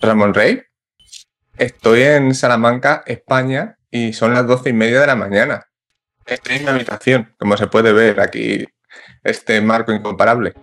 Ramón 0.00 0.32
Rey. 0.32 0.62
Estoy 1.58 2.02
en 2.02 2.34
Salamanca, 2.34 3.02
España, 3.06 3.76
y 3.90 4.14
son 4.14 4.32
las 4.32 4.46
doce 4.46 4.70
y 4.70 4.72
media 4.72 5.00
de 5.00 5.06
la 5.06 5.14
mañana. 5.14 5.66
Estoy 6.24 6.56
en 6.56 6.64
mi 6.64 6.70
habitación, 6.70 7.34
como 7.38 7.56
se 7.56 7.66
puede 7.66 7.92
ver 7.92 8.20
aquí, 8.20 8.66
este 9.22 9.60
marco 9.60 9.92
incomparable. 9.92 10.54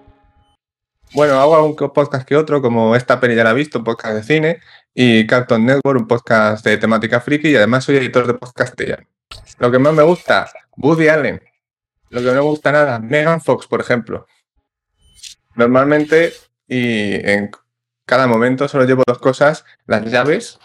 Bueno, 1.13 1.39
hago 1.39 1.55
algún 1.55 1.76
podcast 1.94 2.28
que 2.28 2.36
otro, 2.36 2.62
como 2.62 2.96
esta 2.96 3.20
peli 3.20 3.36
ya 3.36 3.44
la 3.44 3.52
he 3.52 3.54
visto, 3.54 3.79
un 3.79 3.86
podcast 3.86 4.15
de 4.15 4.23
cine, 4.23 4.60
y 4.94 5.28
Cartoon 5.28 5.66
Network, 5.66 6.02
un 6.02 6.08
podcast 6.08 6.66
de 6.66 6.78
temática 6.78 7.22
friki, 7.22 7.50
y 7.50 7.56
además 7.56 7.84
soy 7.84 7.98
editor 7.98 8.26
de 8.26 8.34
podcast 8.34 8.74
ya. 8.82 9.06
Lo 9.60 9.72
que 9.72 9.78
más 9.78 9.94
me 9.94 10.04
gusta, 10.04 10.50
Woody 10.78 11.10
Allen. 11.10 11.42
Lo 12.10 12.22
que 12.22 12.28
no 12.28 12.34
me 12.34 12.40
gusta 12.40 12.72
nada, 12.72 13.00
Megan 13.00 13.42
Fox, 13.42 13.68
por 13.68 13.82
ejemplo. 13.82 14.26
Normalmente, 15.56 16.34
y 16.68 17.14
en 17.30 17.52
cada 18.08 18.26
momento 18.26 18.70
solo 18.70 18.86
llevo 18.86 19.04
dos 19.05 19.20
cosas, 19.20 19.66
las 19.86 20.05
llaves, 20.05 20.60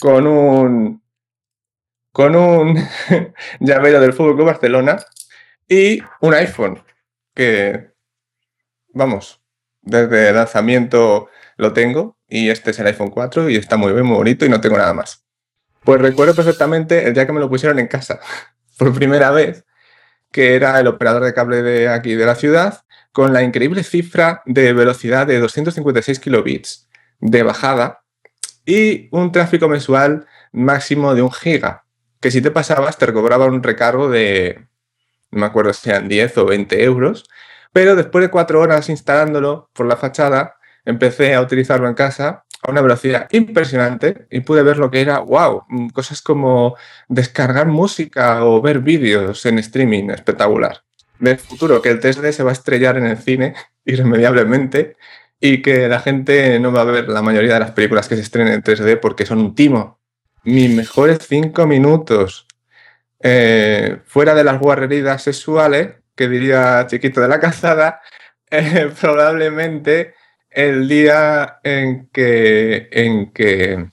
con 0.00 0.26
un 0.26 1.02
con 2.12 2.34
un 2.34 2.76
llavero 3.60 4.00
del 4.00 4.12
Fútbol 4.12 4.34
Club 4.34 4.48
Barcelona 4.48 4.98
y 5.68 6.02
un 6.20 6.34
iPhone 6.34 6.82
que 7.32 7.92
vamos, 8.88 9.40
desde 9.80 10.30
el 10.30 10.34
lanzamiento 10.34 11.28
lo 11.56 11.72
tengo 11.72 12.18
y 12.28 12.50
este 12.50 12.72
es 12.72 12.80
el 12.80 12.88
iPhone 12.88 13.10
4 13.10 13.50
y 13.50 13.56
está 13.56 13.76
muy 13.76 13.92
bien, 13.92 14.04
muy 14.04 14.16
bonito 14.16 14.44
y 14.44 14.48
no 14.48 14.60
tengo 14.60 14.78
nada 14.78 14.92
más. 14.94 15.24
Pues 15.84 16.02
recuerdo 16.02 16.34
perfectamente 16.34 17.06
el 17.06 17.14
día 17.14 17.24
que 17.24 17.32
me 17.32 17.40
lo 17.40 17.48
pusieron 17.48 17.78
en 17.78 17.86
casa, 17.86 18.18
por 18.78 18.92
primera 18.92 19.30
vez, 19.30 19.64
que 20.32 20.56
era 20.56 20.80
el 20.80 20.88
operador 20.88 21.22
de 21.22 21.34
cable 21.34 21.62
de 21.62 21.88
aquí 21.88 22.16
de 22.16 22.26
la 22.26 22.34
ciudad, 22.34 22.82
con 23.12 23.32
la 23.32 23.42
increíble 23.42 23.82
cifra 23.82 24.42
de 24.46 24.72
velocidad 24.72 25.26
de 25.26 25.40
256 25.40 26.20
kilobits 26.20 26.88
de 27.20 27.42
bajada 27.42 28.02
y 28.64 29.08
un 29.10 29.32
tráfico 29.32 29.68
mensual 29.68 30.26
máximo 30.52 31.14
de 31.14 31.22
un 31.22 31.32
giga, 31.32 31.84
que 32.20 32.30
si 32.30 32.40
te 32.40 32.50
pasabas 32.50 32.98
te 32.98 33.12
cobraba 33.12 33.46
un 33.46 33.62
recargo 33.62 34.10
de, 34.10 34.66
no 35.30 35.40
me 35.40 35.46
acuerdo 35.46 35.72
si 35.72 35.90
eran 35.90 36.08
10 36.08 36.38
o 36.38 36.46
20 36.46 36.84
euros, 36.84 37.24
pero 37.72 37.96
después 37.96 38.22
de 38.22 38.30
cuatro 38.30 38.60
horas 38.60 38.88
instalándolo 38.88 39.70
por 39.72 39.86
la 39.86 39.96
fachada, 39.96 40.56
empecé 40.84 41.34
a 41.34 41.40
utilizarlo 41.40 41.88
en 41.88 41.94
casa 41.94 42.44
a 42.62 42.70
una 42.70 42.82
velocidad 42.82 43.28
impresionante 43.32 44.26
y 44.30 44.40
pude 44.40 44.62
ver 44.62 44.76
lo 44.76 44.90
que 44.90 45.00
era, 45.00 45.20
wow, 45.20 45.64
cosas 45.92 46.20
como 46.20 46.76
descargar 47.08 47.68
música 47.68 48.44
o 48.44 48.60
ver 48.60 48.80
vídeos 48.80 49.46
en 49.46 49.58
streaming, 49.58 50.10
espectacular. 50.10 50.82
Del 51.20 51.38
futuro, 51.38 51.82
que 51.82 51.90
el 51.90 52.00
3D 52.00 52.32
se 52.32 52.42
va 52.42 52.50
a 52.50 52.54
estrellar 52.54 52.96
en 52.96 53.06
el 53.06 53.18
cine 53.18 53.54
irremediablemente 53.84 54.96
y 55.38 55.62
que 55.62 55.88
la 55.88 56.00
gente 56.00 56.58
no 56.60 56.72
va 56.72 56.82
a 56.82 56.84
ver 56.84 57.08
la 57.08 57.22
mayoría 57.22 57.54
de 57.54 57.60
las 57.60 57.72
películas 57.72 58.08
que 58.08 58.16
se 58.16 58.22
estrenen 58.22 58.54
en 58.54 58.62
3D 58.62 58.98
porque 59.00 59.26
son 59.26 59.38
un 59.38 59.54
timo. 59.54 60.00
Mis 60.44 60.70
mejores 60.70 61.18
cinco 61.26 61.66
minutos 61.66 62.46
eh, 63.20 64.00
fuera 64.06 64.34
de 64.34 64.44
las 64.44 64.58
guarreridas 64.58 65.22
sexuales 65.22 66.00
que 66.20 66.28
diría 66.28 66.86
Chiquito 66.86 67.20
de 67.20 67.28
la 67.28 67.40
Calzada, 67.40 68.00
eh, 68.50 68.90
probablemente 69.00 70.14
el 70.50 70.88
día 70.88 71.60
en 71.62 72.08
que, 72.12 72.88
en 72.92 73.32
que, 73.32 73.86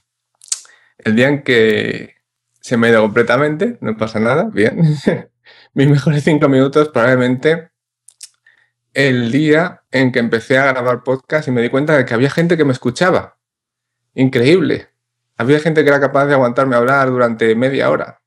el 0.97 1.16
día 1.16 1.30
en 1.30 1.44
que 1.44 2.16
se 2.59 2.75
me 2.75 2.88
ha 2.88 2.89
ido 2.91 3.02
completamente, 3.02 3.78
no 3.80 3.95
pasa 3.95 4.19
nada, 4.19 4.50
bien. 4.52 4.81
Mis 5.73 5.90
mejores 5.90 6.23
cinco 6.23 6.50
minutos 6.50 6.90
probablemente 6.90 7.70
el 8.94 9.31
día 9.31 9.84
en 9.92 10.12
que 10.12 10.17
empecé 10.17 10.58
a 10.58 10.72
grabar 10.72 11.03
podcast 11.03 11.48
y 11.48 11.52
me 11.52 11.62
di 11.62 11.70
cuenta 11.70 11.95
de 11.95 12.06
que 12.06 12.16
había 12.16 12.31
gente 12.31 12.58
que 12.58 12.66
me 12.66 12.73
escuchaba. 12.73 13.38
Increíble. 14.16 14.88
Había 15.38 15.59
gente 15.59 15.84
que 15.84 15.90
era 15.90 16.00
capaz 16.00 16.25
de 16.25 16.34
aguantarme 16.34 16.75
hablar 16.75 17.09
durante 17.09 17.53
media 17.53 17.92
hora. 17.92 18.22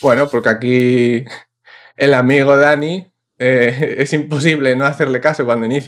Bueno, 0.00 0.28
porque 0.30 0.48
aquí 0.48 1.24
el 1.96 2.14
amigo 2.14 2.56
Dani, 2.56 3.12
eh, 3.38 3.96
es 3.98 4.12
imposible 4.14 4.74
no 4.74 4.86
hacerle 4.86 5.20
caso 5.20 5.44
cuando 5.44 5.66
inicia 5.66 5.82